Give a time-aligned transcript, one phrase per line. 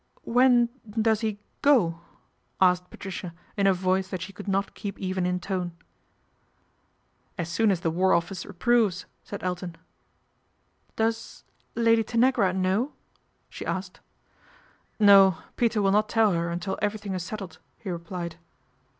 [0.37, 0.69] "When
[0.99, 2.01] does he go?"
[2.69, 5.77] asked Patricia in a voice that she could not keep even in tone."
[7.37, 9.75] As soon as the War Office approves," said Elton."
[10.95, 11.43] Does
[11.75, 12.93] Lady Tanagra know?"
[13.51, 13.99] she asked."
[15.09, 18.37] No, Peter will not tell her until everything is settled," he replied.